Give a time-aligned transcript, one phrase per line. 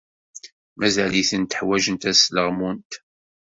[0.79, 2.91] Mazal-itent ḥwajent ad sleɣmunt.